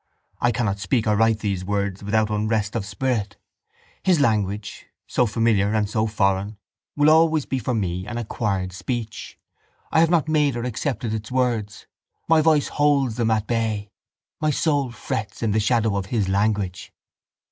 I 0.39 0.51
cannot 0.51 0.79
speak 0.79 1.05
or 1.05 1.15
write 1.15 1.41
these 1.41 1.63
words 1.63 2.01
without 2.03 2.31
unrest 2.31 2.75
of 2.75 2.87
spirit. 2.87 3.37
His 4.01 4.19
language, 4.19 4.87
so 5.05 5.27
familiar 5.27 5.75
and 5.75 5.87
so 5.87 6.07
foreign, 6.07 6.57
will 6.95 7.11
always 7.11 7.45
be 7.45 7.59
for 7.59 7.75
me 7.75 8.07
an 8.07 8.17
acquired 8.17 8.73
speech. 8.73 9.37
I 9.91 9.99
have 9.99 10.09
not 10.09 10.27
made 10.27 10.55
or 10.55 10.63
accepted 10.63 11.13
its 11.13 11.31
words. 11.31 11.85
My 12.27 12.41
voice 12.41 12.69
holds 12.69 13.17
them 13.17 13.29
at 13.29 13.45
bay. 13.45 13.91
My 14.41 14.49
soul 14.49 14.89
frets 14.91 15.43
in 15.43 15.51
the 15.51 15.59
shadow 15.59 15.95
of 15.95 16.07
his 16.07 16.27
language. 16.27 16.91